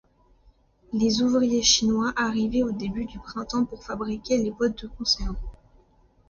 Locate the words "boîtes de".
4.49-4.87